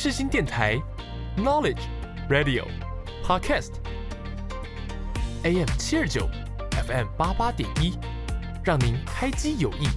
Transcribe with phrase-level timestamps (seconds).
[0.00, 0.80] 世新电台
[1.36, 1.80] ，Knowledge
[2.30, 2.64] Radio
[3.24, 3.66] Podcast，AM
[5.76, 6.28] 七二九
[6.86, 7.98] ，FM 八八点一，
[8.62, 9.88] 让您开机有益，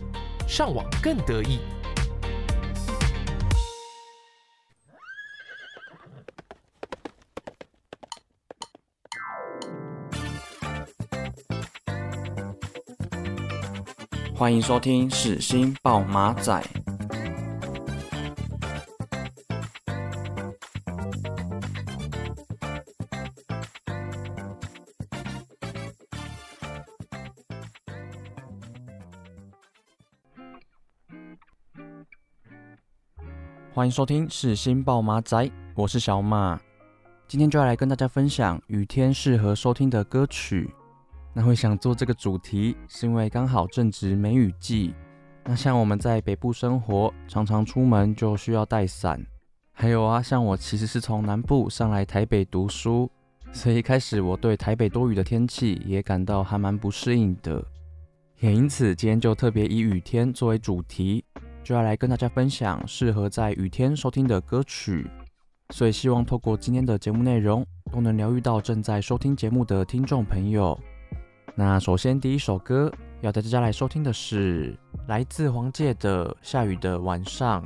[0.47, 1.59] 上网更得意。
[14.35, 16.80] 欢迎收听世新报马仔。
[33.81, 36.61] 欢迎收听是新报马仔，我是小马，
[37.27, 40.69] 今天就要来跟大家分享雨天适合收听的歌曲。
[41.33, 44.93] 那会想做这个主题，是因为刚好正值梅雨季。
[45.43, 49.19] 那像我们在北部生活，常常出门就需要带伞。
[49.71, 53.09] 还有啊，像我其实是从南部上来台北读书，
[53.51, 57.65] 所以一开始我对台北多雨的天气也感到还蛮不适应的。
[58.41, 61.25] 也因此，今天就特别以雨天作为主题，
[61.63, 65.09] 就要来跟大家分享适合在雨天收听的歌曲。
[65.69, 70.77] 所以希望透过今天的节目内容，都能疗愈到正在收听节目的听众朋友。
[71.55, 77.61] 那首先第一首歌要带大家来收听的是来自黄玠的《下雨的晚上》。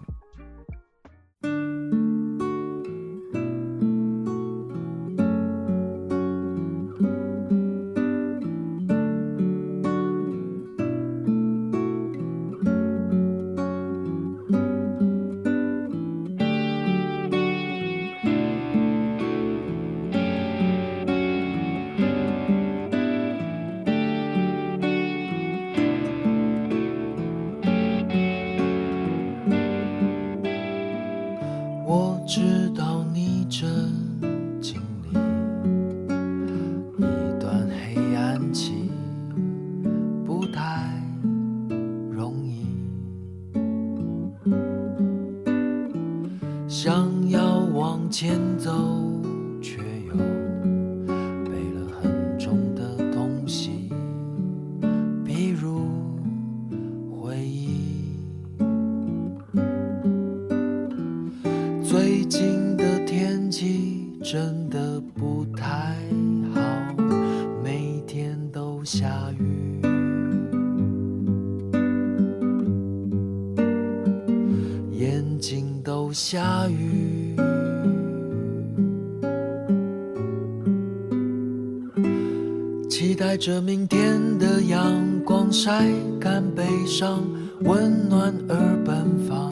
[82.98, 85.84] 期待着明天的阳光晒
[86.18, 87.22] 干悲伤，
[87.60, 89.52] 温暖而奔放。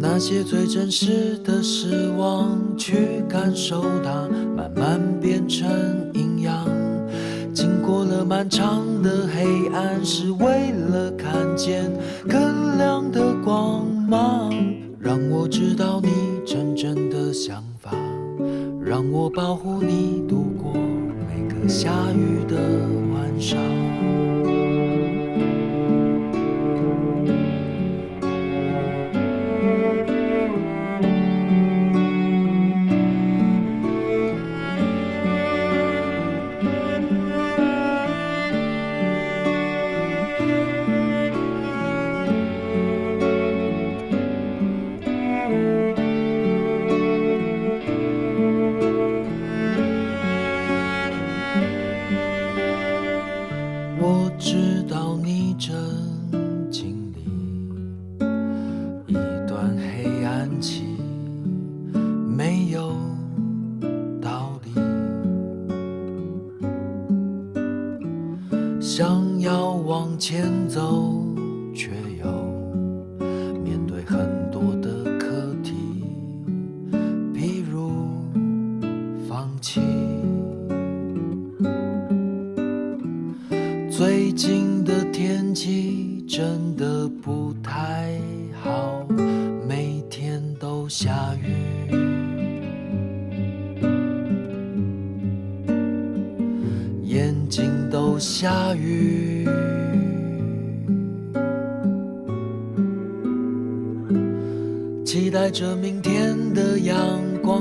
[0.00, 5.68] 那些最真实的失望，去感受它，慢慢变成
[6.14, 6.66] 营养。
[7.52, 11.92] 经过了漫长的黑暗，是为了看见
[12.26, 14.50] 更亮的光芒。
[14.98, 16.08] 让我知道你
[16.46, 17.90] 真正的想法，
[18.82, 20.72] 让我保护你度过
[21.68, 22.56] 下雨的
[23.12, 23.58] 晚上。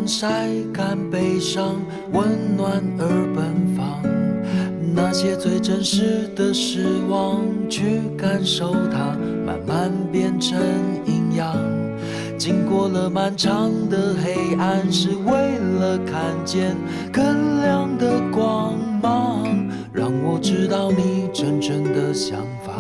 [0.07, 1.75] 晒干悲伤，
[2.11, 3.05] 温暖而
[3.35, 4.01] 奔放。
[4.93, 10.57] 那些最真实的失望，去感受它，慢慢变成
[11.05, 11.55] 营养。
[12.37, 16.75] 经过了漫长的黑暗，是为了看见
[17.11, 19.43] 更亮的光芒。
[19.91, 22.73] 让我知道你真正的想法，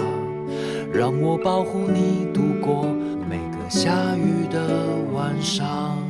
[0.93, 2.85] 让我保护你度过
[3.29, 6.04] 每个下雨的晚上。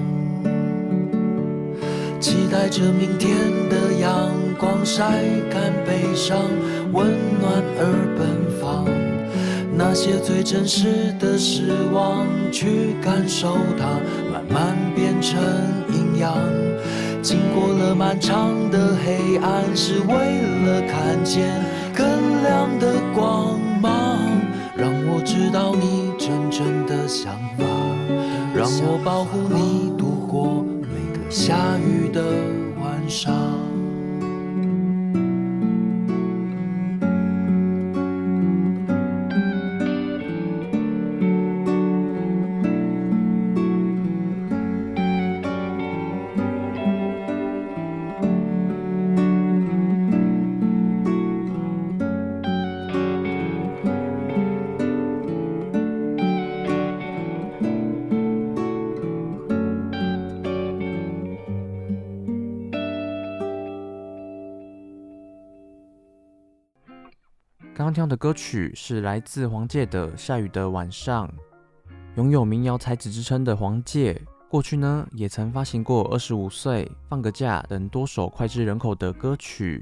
[2.25, 3.37] 期待着明天
[3.69, 5.03] 的阳光晒
[5.47, 6.41] 干悲伤，
[6.91, 7.05] 温
[7.39, 7.85] 暖而
[8.17, 8.25] 奔
[8.59, 8.83] 放。
[9.77, 14.01] 那些最真实的失望，去感受它，
[14.33, 15.37] 慢慢变成
[15.93, 16.35] 营养。
[17.21, 20.15] 经过了漫长的黑暗，是为
[20.65, 21.47] 了看见
[21.93, 22.07] 更
[22.41, 24.17] 亮的光芒。
[24.75, 27.63] 让我知道你真正的想法，
[28.55, 30.64] 让我保护你度过。
[31.29, 32.21] 下雨的
[32.79, 33.64] 晚上。
[67.95, 71.25] 刚刚听到的歌曲是来自黄玠的《下雨的晚上》。
[72.17, 74.19] 拥有民谣才子之称的黄玠，
[74.49, 79.81] 过去呢也曾发行过《二十五岁》《放个假》等多首脍炙人口的歌曲。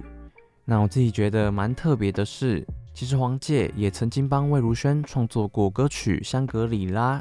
[0.64, 2.64] 那我自己觉得蛮特别的是，
[2.94, 7.18] 其实黄玠也曾经帮魏如萱创作过歌曲《香格里拉》，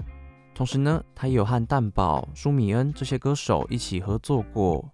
[0.54, 4.86] 同时呢，他也有和蛋堡、舒米恩这些歌手一起合作过。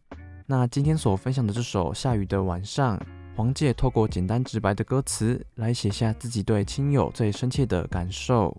[0.46, 2.96] 那今天所分享的这首《下雨的晚上》。
[3.38, 8.52] 黄玠透过简单直白的歌词来写下自己对亲友最深切的感受，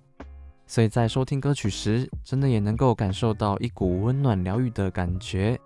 [0.65, 5.59] 所以在收听歌曲时，真的也能够感受到一股温暖疗愈的感觉。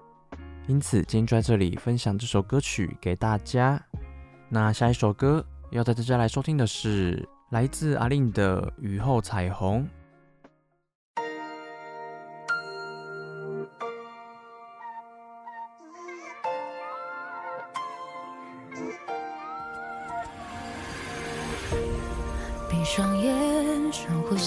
[0.65, 3.79] 因此，今天就在这里分享这首歌曲给大家。
[4.49, 9.83] 那下一首歌要带大家来收听的是来自阿令的《雨后彩虹》。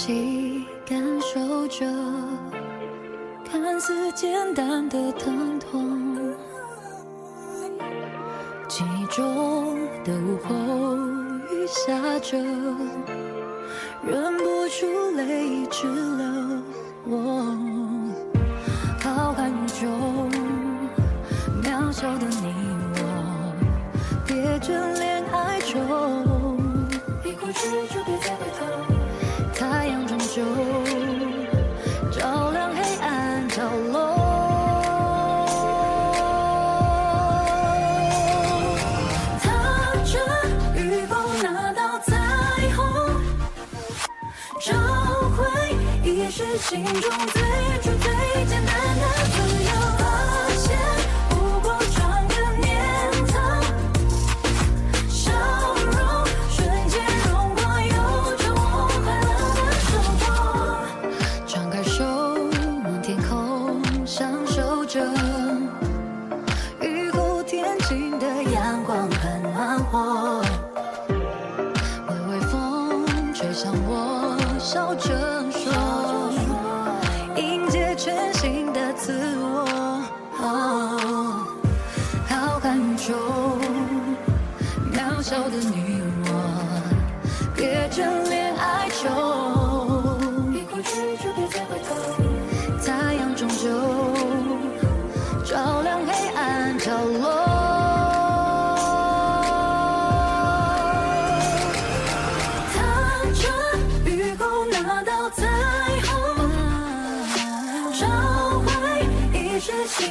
[0.06, 1.84] 深呼吸，感受着
[3.50, 6.32] 看似简单的疼痛。
[8.68, 10.54] 记忆中的午后，
[11.52, 12.38] 雨下着，
[14.06, 16.24] 忍不住泪直流。
[17.08, 17.56] 我
[19.02, 19.88] 浩瀚宇宙，
[21.62, 22.54] 渺小的你
[22.94, 22.98] 我，
[24.26, 25.80] 跌进恋哀愁。
[27.38, 28.05] 过去就别再回头，
[30.36, 30.42] 就
[32.10, 33.96] 照亮黑暗角落。
[39.40, 39.48] 踏
[40.04, 40.12] 着
[40.78, 42.12] 雨后那道彩
[42.76, 42.84] 虹，
[44.60, 44.74] 找
[45.30, 45.38] 回
[46.04, 47.40] 遗失心中最
[47.80, 49.04] 初最简单的
[68.26, 70.42] 的阳光很暖和，
[72.08, 75.72] 微微风吹向我，笑着说，
[77.36, 79.64] 迎接全新的自我。
[82.28, 83.14] 浩瀚宇宙
[84.92, 86.28] 渺小的你我，
[87.54, 88.45] 别眷恋。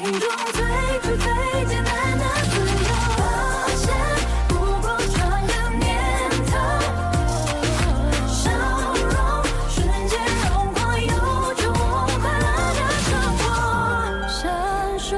[0.05, 0.61] 心中最
[1.01, 1.25] 初最
[1.65, 3.23] 简单的自由，抱
[3.75, 3.83] 歉，
[4.47, 4.85] 不过
[5.15, 5.83] 转个念
[6.45, 6.53] 头，
[8.27, 8.37] 笑
[8.93, 9.09] 容
[9.67, 9.73] 瞬
[10.07, 11.09] 间融化，有
[11.55, 11.73] 种
[12.21, 12.45] 快乐
[12.75, 13.09] 的笑。
[14.29, 14.37] 闪
[14.99, 15.09] 烁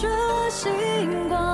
[0.00, 0.02] 着
[0.48, 1.49] 星光。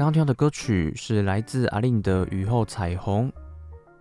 [0.00, 3.28] 刚刚听到的歌曲是来自阿令的《雨后彩虹》。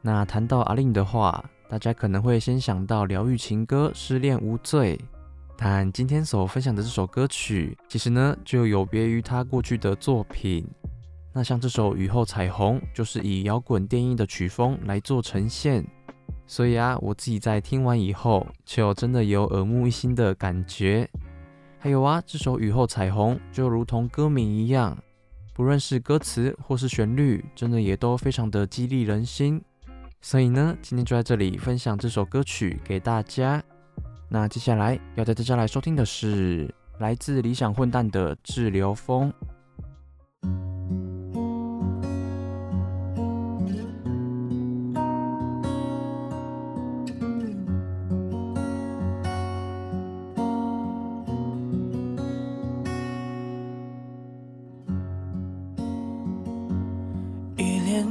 [0.02, 4.96] 那谈到阿令的话，大家可能会先想到疗愈情歌《失恋无罪》，
[5.58, 10.66] 但今天所分享的这首歌曲，其实呢就有别于他过去的作品。
[11.34, 15.86] 那像这首《雨后彩虹》，就是以摇滚电音的曲风来做呈现，
[16.48, 21.10] 所以啊，我自己在听完以后，就真的有耳目一新的感觉。
[21.78, 24.98] 还有啊，这首《雨后彩虹》就如同歌名一样。
[25.60, 29.62] 不论是歌词或是旋律，真的也都非常的激励人心。
[30.22, 33.62] 所以呢，今天就在这里分享这首歌曲给大家。
[34.30, 39.30] 那接下来要带大家来收听的是来自理想混蛋的《滞留风》。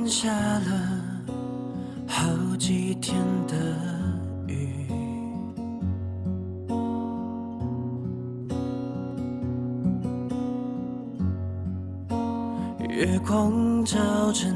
[0.09, 0.63] 下了
[2.07, 2.25] 好
[2.59, 3.15] 几天
[3.47, 3.55] 的
[4.47, 4.87] 雨，
[12.89, 13.99] 月光照
[14.33, 14.47] 着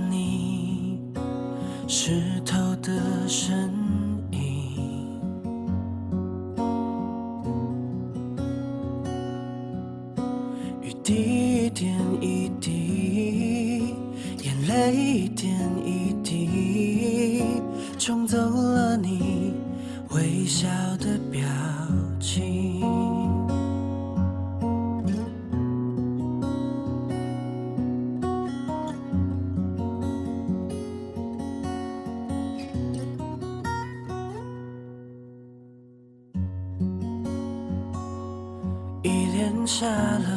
[39.66, 40.28] 下了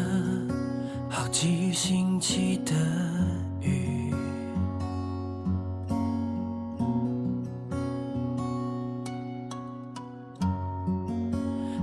[1.09, 2.73] 好几星期的
[3.61, 4.13] 雨。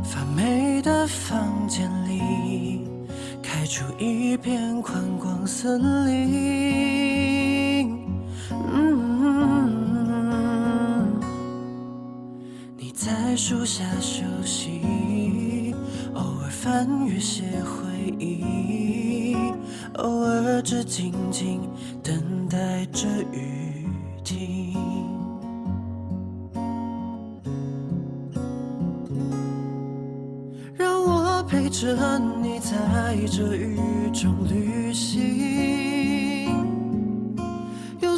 [0.05, 2.87] 发霉的房间里
[3.43, 6.72] 开出一片宽广森林。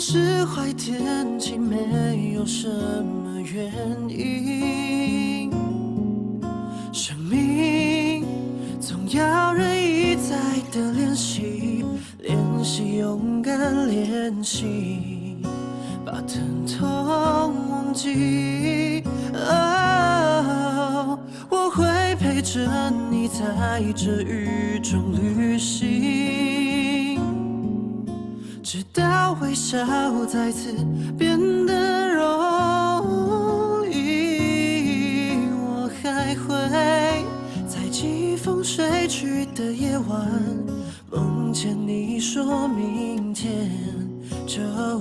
[0.07, 3.73] 是坏天气，没有什么原
[4.07, 5.51] 因。
[6.93, 8.23] 生命
[8.79, 10.37] 总要人一再
[10.71, 11.87] 的练习，
[12.19, 15.39] 练习勇敢，练习
[16.05, 19.03] 把疼痛忘记。
[21.49, 22.61] 我会陪着
[23.11, 26.54] 你在这雨中旅行。
[28.95, 29.77] 到微笑
[30.25, 30.73] 再次
[31.19, 31.37] 变
[31.67, 36.55] 得容易，我还会
[37.67, 40.31] 在季风吹去的夜晚，
[41.11, 43.69] 梦见你说明天
[44.47, 44.97] 就要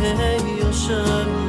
[0.00, 1.39] 没有什么。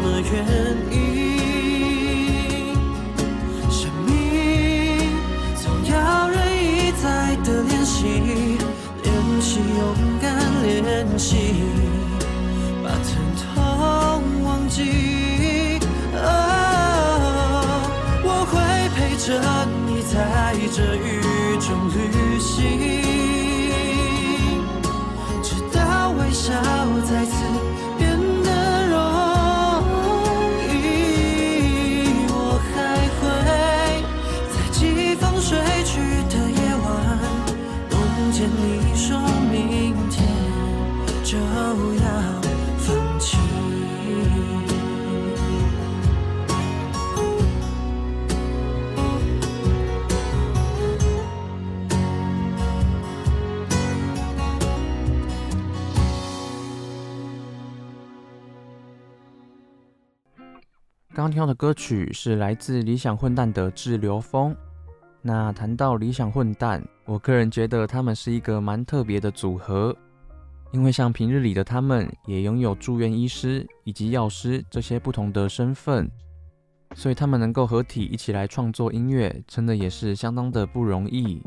[61.22, 64.52] 刚听到的歌曲是来自理想混蛋的《滞留风》。
[65.22, 69.96] 那谈到理想混蛋，我个人觉得他们是一个蛮特别的组合，
[70.72, 76.10] 因为像平日里的他们也拥有住院医师以及药师这些不同的身份，
[76.96, 81.40] 所以他们能够合体一起来创作音乐，真的也是相当的不容易。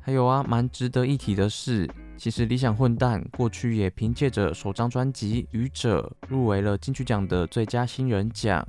[0.00, 1.86] 还有啊，蛮值得一提的是，
[2.16, 8.66] 其实理想混蛋过去也凭借着首张专辑《愚者》入围了金曲奖的最佳新人奖。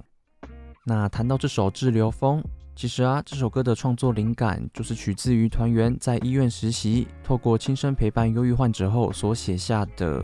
[0.89, 2.41] 那谈到这首《滞留风》。
[2.74, 10.24] 其实啊，这首歌的创作灵感就是取自于团员在医院实习，透过亲身陪伴忧郁患者后所写下的。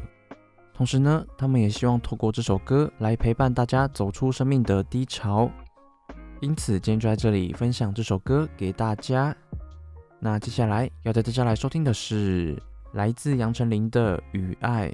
[0.73, 5.51] 同时呢，他们也希望透过这首歌来陪伴大家走出生命的低潮。
[6.39, 9.35] 因此，今天就在这里分享这首歌给大家。
[10.17, 12.55] 那接下来要带大家来收听的是
[12.93, 14.87] 来自杨丞琳的《与爱》。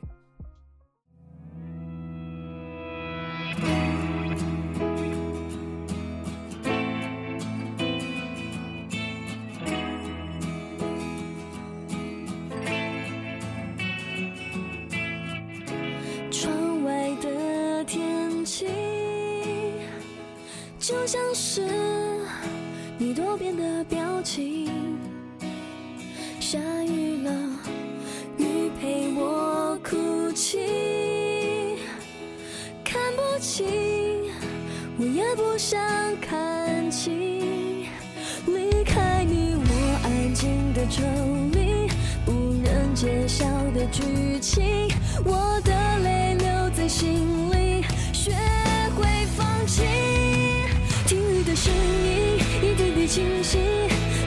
[51.61, 53.57] 声音一点点清晰，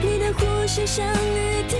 [0.03, 1.77] 你的呼吸像雨滴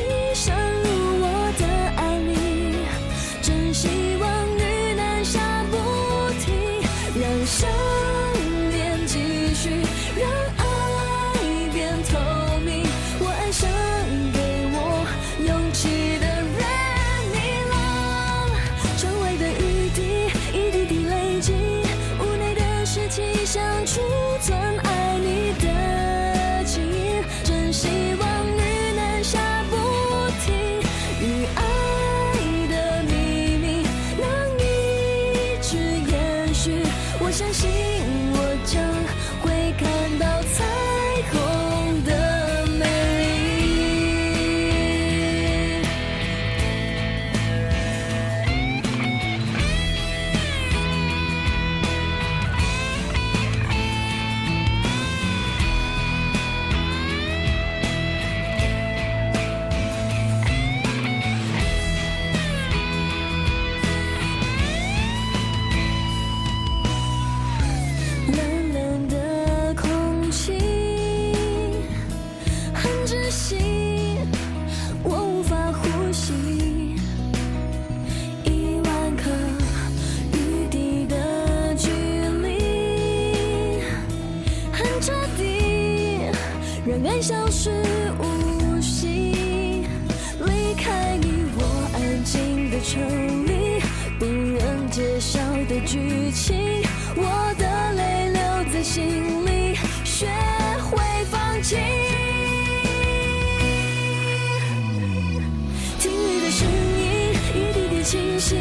[108.03, 108.55] 清晰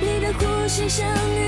[0.00, 1.43] 你的呼吸像雨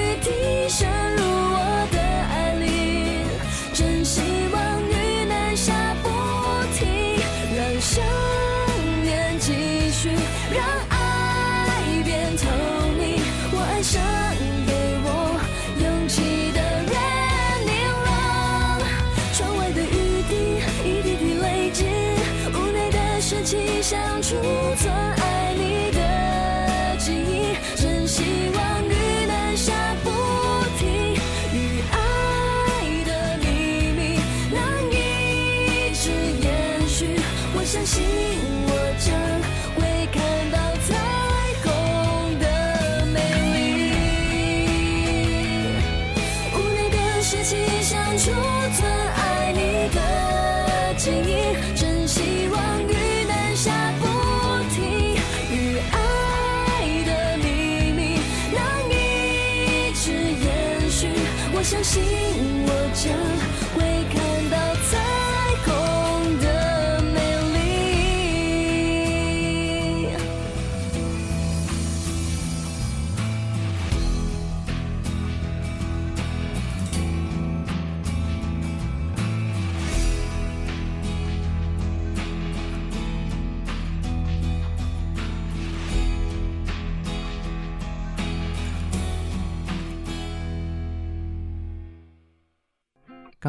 [61.69, 62.36] 相信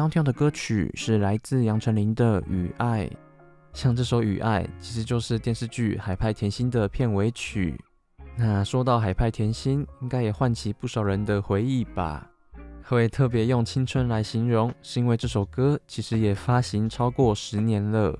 [0.08, 3.04] 刚刚听到的歌曲是来自杨丞琳的《雨爱》，
[3.74, 7.78] 像这首《雨爱》其实就是电视剧《海派甜心》的片尾曲。
[8.34, 12.26] 那说到海派甜心，应该也唤起不少人的回忆吧？
[12.82, 18.18] 会特别用青春来形容，是因为这首歌其实也发行超过十年了。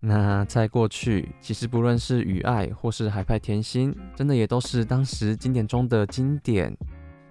[0.00, 6.74] 那在过去，其实不论是《雨爱》或是《海派甜心》，真的也都是当时经典中的经典。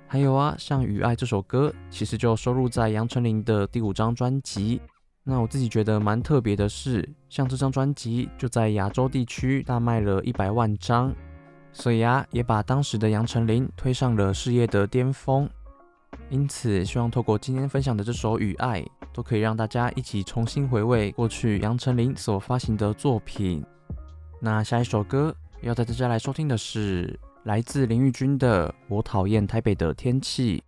[0.08, 4.80] 还有啊，像《雨爱》这首歌，其实就收录在杨丞琳的第五张专辑。
[5.24, 11.14] 那我自己觉得蛮特别的是，像这张专辑就在亚洲地区大卖了一百万张，
[11.74, 15.50] 所以啊，也把当时的杨丞琳推上了事业的巅峰。
[16.30, 23.66] 因此，希望透过今天分享的这首《雨爱》，都可以让大家一起重新回味过去杨丞琳所发行的作品。
[24.40, 27.20] 那下一首歌要带大家来收听的是。
[27.46, 30.64] 来自林玉君的《我讨厌台北的天气》。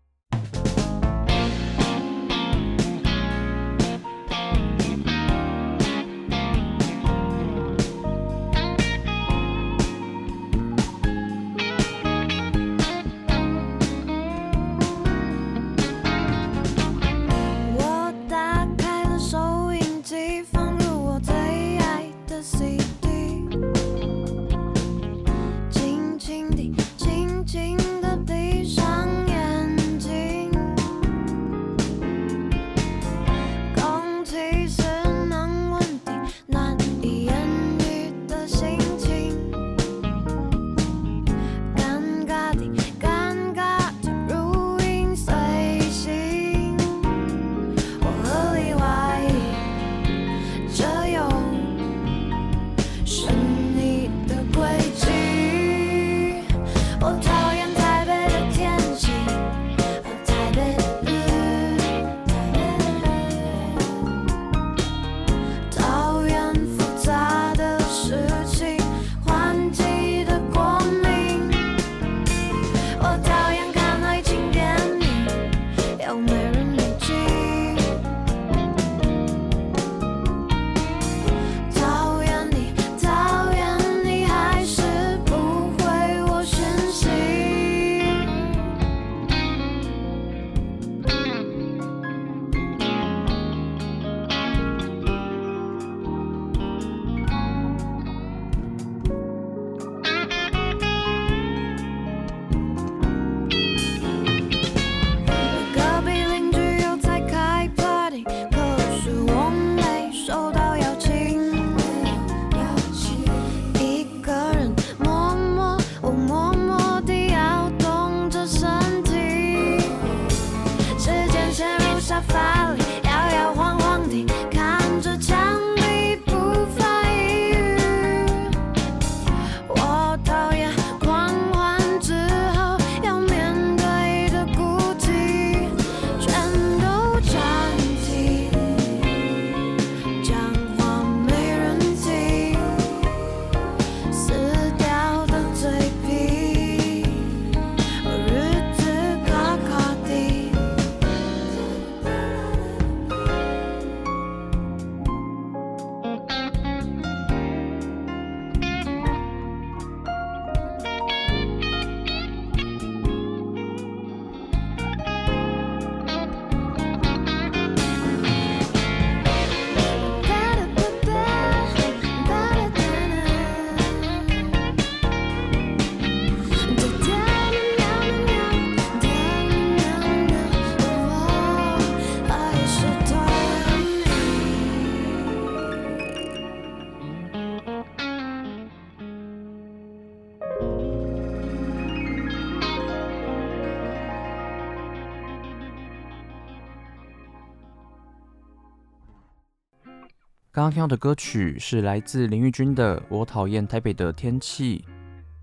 [200.58, 204.84] 刚刚听到的歌曲是来自林玉君的《我讨厌台北的天气》。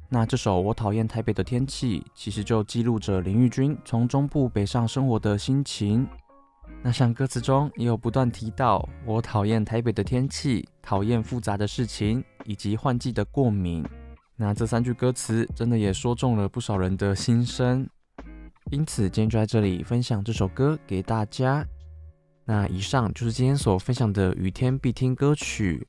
[0.08, 6.04] 那这首《我讨厌台北的天气》其实就记录着林玉君从中部北上生活的心情。
[6.82, 13.84] 那像歌词中也有不断提到“我讨厌台北的天气，讨厌复杂的事情，以及换季的过敏”。
[14.34, 17.88] 那这三句歌词真的也说中了不少人的心声。
[18.72, 21.64] 因此，今天就在这里分享这首歌给大家。
[22.44, 25.86] 那以上就是今天所分享的雨天必听歌曲，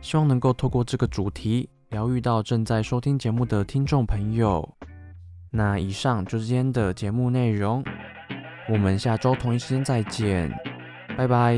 [0.00, 4.76] 希望能够透过这个主题疗愈到正在收听节目的听众朋友。
[5.50, 7.82] 那以上就是今天的节目内容，
[8.68, 10.52] 我们下周同一时间再见，
[11.16, 11.56] 拜拜。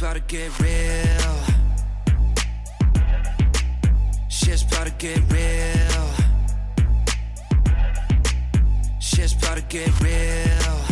[0.00, 1.34] About to get real.
[4.28, 6.06] Shit's about to get real.
[8.98, 10.84] Shit's about to get real.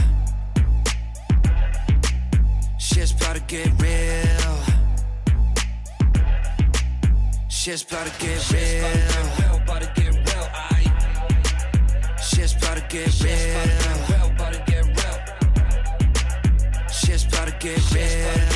[2.78, 4.58] Shit's about to get real.
[7.48, 9.62] Shit's about to get real.
[9.62, 10.48] About to get real.
[12.22, 14.30] Shit's about to get real.
[14.30, 15.18] About to get real.
[16.92, 18.51] Shit's about to get real.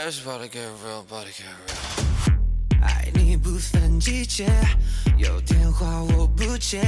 [0.00, 2.82] Shit's about to get real, about to get real.
[2.82, 4.48] 爱你不分季节，
[5.16, 6.82] 有电话我不接，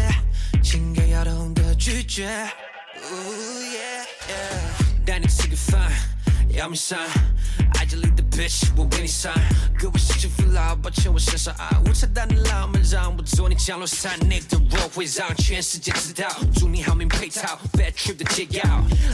[0.63, 2.27] 情感要懂得拒绝。
[2.27, 5.93] Ooh yeah yeah，带你吃个饭，
[6.49, 6.99] 要迷上。
[7.75, 9.33] 爱这里的 bitch，我为你上。
[9.79, 14.19] 各位心情父老，抱歉我身上爱无彩蛋的浪漫，让我做你降落伞。
[14.21, 18.65] Nick 的 roll 会让全世界知道，祝你好命配套，bad trip 的解药。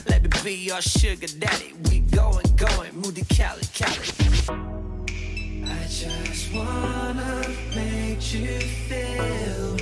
[0.06, 4.09] Let me be your sugar daddy，we Going going，目的 Cali Cali。
[5.65, 7.43] I just wanna
[7.75, 9.77] make you feel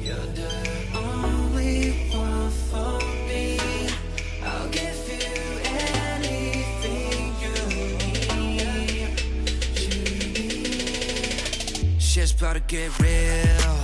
[0.00, 0.50] you're the
[0.94, 3.58] only one for me.
[4.44, 5.60] I'll give you
[5.92, 7.54] anything you
[8.36, 9.20] need.
[9.76, 9.88] You
[10.32, 12.00] need.
[12.00, 13.76] Shit's about to get real.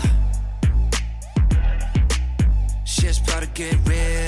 [2.84, 4.23] Shit's about to get real.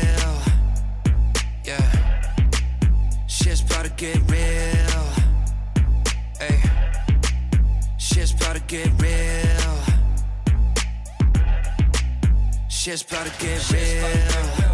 [3.96, 5.04] get real.
[6.38, 6.60] Hey,
[7.96, 9.76] shit's about to get real.
[12.68, 14.65] Shit's about to get real.